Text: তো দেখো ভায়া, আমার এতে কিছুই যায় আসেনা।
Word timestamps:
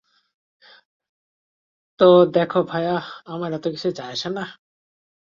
তো 1.99 2.05
দেখো 2.33 2.59
ভায়া, 2.69 2.95
আমার 3.27 3.49
এতে 3.53 3.67
কিছুই 3.73 3.93
যায় 3.93 4.11
আসেনা। 4.11 4.43